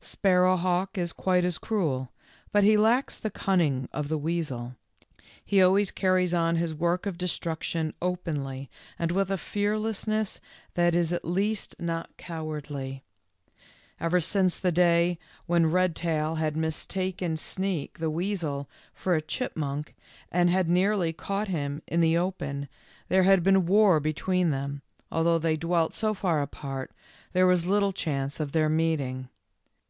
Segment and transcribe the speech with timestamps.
[0.00, 2.12] Sparrowhawk is quite as cruel,
[2.52, 4.76] but he lacks the cunning of the weasel;
[5.44, 10.40] he always carries on his work of destruction openly and with a fearlessness
[10.74, 13.02] that is at least not cowardly.
[13.98, 19.96] Ever since the day when Redtail had mis taken Sneak, the weasel, for a chipmunk,
[20.30, 22.68] and had nearly caught him in the open,
[23.08, 24.80] there had been war between them,
[25.10, 26.92] although they dwelt so far apart
[27.32, 29.28] there was little chance of their meeting.